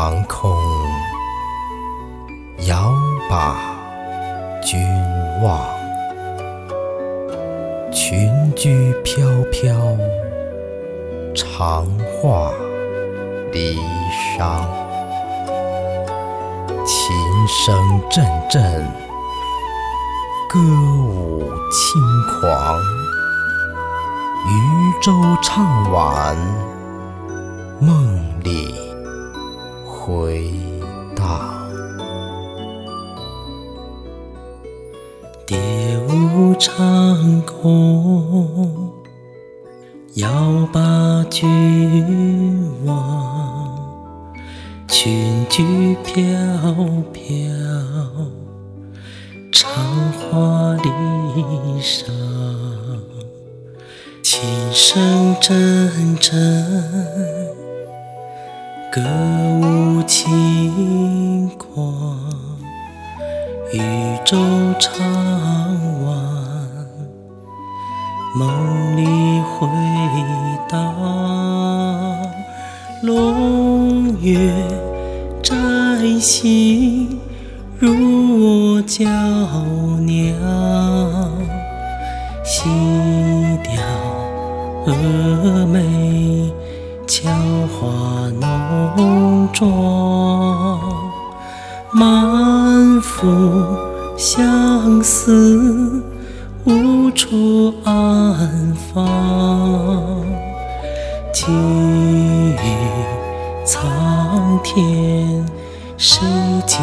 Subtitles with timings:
[0.00, 0.56] 长空，
[2.68, 2.94] 遥
[3.28, 3.56] 把
[4.62, 4.80] 君
[5.42, 5.58] 望。
[7.90, 9.74] 群居飘飘，
[11.34, 11.84] 长
[12.22, 12.52] 话
[13.50, 13.76] 离
[14.38, 14.60] 殇。
[16.86, 17.16] 琴
[17.48, 18.86] 声阵阵，
[20.48, 22.00] 歌舞轻
[22.40, 22.78] 狂。
[24.46, 26.36] 渔舟唱晚，
[27.80, 28.87] 梦里
[30.08, 30.50] 回
[31.14, 31.68] 荡。
[35.46, 35.58] 蝶
[36.08, 38.90] 舞长空，
[40.14, 43.76] 遥把君望。
[44.88, 46.24] 裙裾飘
[47.12, 47.22] 飘，
[49.52, 49.70] 长
[50.14, 50.88] 话离
[51.82, 52.06] 殇。
[54.22, 54.40] 琴
[54.72, 56.34] 声阵阵，
[58.90, 62.16] 歌舞轻狂，
[63.70, 63.82] 渔
[64.24, 64.38] 舟
[64.80, 64.98] 唱
[66.04, 66.16] 晚，
[68.34, 69.04] 梦里
[69.42, 69.68] 回
[70.70, 70.94] 荡。
[73.02, 74.50] 龙月
[75.42, 75.54] 摘
[76.18, 77.20] 星，
[77.78, 77.92] 入
[78.40, 79.04] 我娇
[80.00, 80.34] 娘，
[82.42, 82.70] 细
[83.62, 83.82] 调。
[84.86, 86.50] 峨眉
[87.20, 87.26] 俏
[87.66, 90.78] 画浓妆，
[91.90, 93.26] 满腹
[94.16, 96.00] 相思
[96.64, 100.24] 无处安放，
[101.32, 102.56] 寄予
[103.66, 105.44] 苍天，
[105.96, 106.24] 谁
[106.68, 106.78] 解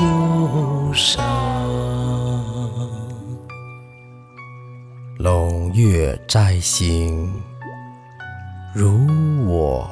[0.00, 1.22] 忧伤？
[5.18, 7.32] 龙月摘星，
[8.78, 9.06] 如
[9.46, 9.88] 我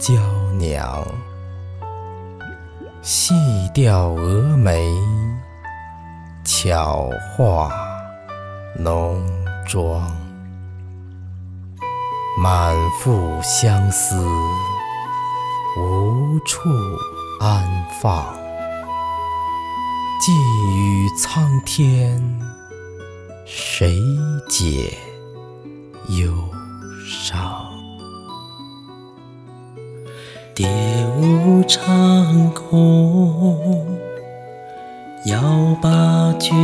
[0.00, 0.12] 娇
[0.58, 1.06] 娘。
[3.00, 3.32] 细
[3.72, 4.92] 调蛾眉，
[6.44, 7.70] 巧画
[8.76, 9.24] 浓
[9.64, 10.10] 妆。
[12.42, 14.16] 满腹相思，
[15.78, 16.68] 无处
[17.38, 17.64] 安
[18.02, 18.34] 放。
[20.20, 20.32] 寄
[20.74, 22.20] 予苍天。
[23.44, 24.02] 谁
[24.48, 24.98] 解
[26.08, 26.34] 忧
[27.06, 27.65] 伤？
[30.56, 30.66] 蝶
[31.18, 33.84] 舞长空，
[35.26, 35.38] 遥
[35.82, 36.56] 把君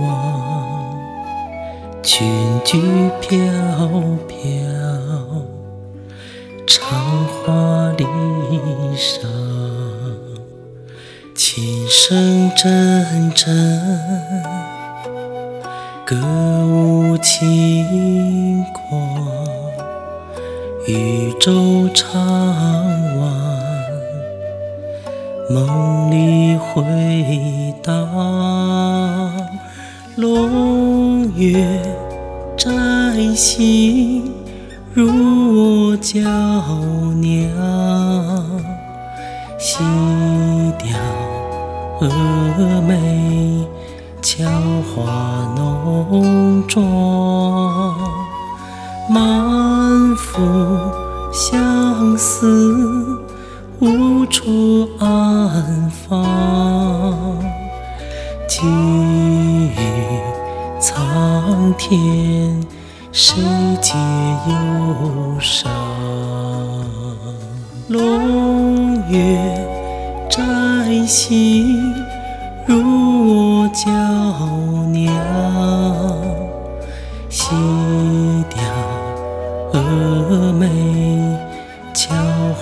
[0.00, 0.94] 望。
[2.04, 2.24] 群
[2.64, 2.78] 居
[3.20, 3.36] 飘
[4.28, 4.38] 飘，
[6.68, 8.04] 长话离
[8.94, 9.26] 殇。
[11.34, 13.52] 琴声阵阵。
[16.06, 16.16] 歌
[16.68, 19.26] 舞轻狂，
[20.88, 22.20] 渔舟唱
[23.20, 23.32] 晚，
[25.48, 26.82] 梦里回
[27.80, 28.08] 荡。
[30.16, 31.64] 龙月
[32.56, 32.70] 摘
[33.36, 34.32] 星，
[34.92, 36.18] 入我娇
[37.20, 37.48] 娘。
[39.58, 39.78] 细
[40.78, 40.98] 调
[42.00, 43.64] 蛾眉。
[44.20, 44.44] 俏
[44.94, 47.94] 画浓妆，
[49.12, 50.40] 满腹
[51.30, 53.20] 相思
[53.78, 57.38] 无处安放，
[58.48, 59.76] 寄予
[60.80, 62.58] 苍天，
[63.12, 63.36] 谁
[63.82, 63.98] 解
[64.48, 65.70] 忧伤？
[67.88, 69.38] 龙月
[70.30, 70.40] 摘
[71.06, 71.92] 星，
[72.66, 73.90] 入我娇。
[74.92, 75.12] 娘，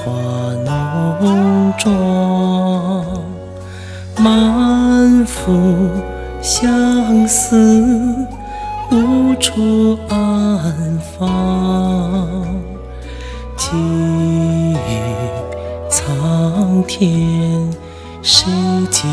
[0.00, 3.04] 俏画浓妆，
[4.18, 5.52] 满腹
[6.40, 8.26] 相思
[8.90, 12.46] 无处安放，
[13.56, 14.78] 寄予
[15.90, 17.70] 苍天，
[18.22, 18.50] 谁
[18.90, 19.06] 解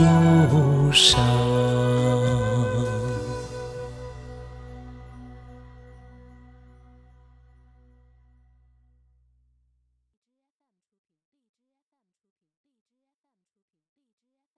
[0.00, 1.20] 忧伤？